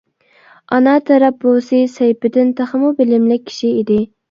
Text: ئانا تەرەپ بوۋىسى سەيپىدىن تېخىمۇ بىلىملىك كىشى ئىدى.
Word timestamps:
ئانا 0.71 0.93
تەرەپ 1.09 1.37
بوۋىسى 1.43 1.83
سەيپىدىن 1.99 2.51
تېخىمۇ 2.63 2.93
بىلىملىك 3.03 3.47
كىشى 3.53 3.73
ئىدى. 3.79 4.03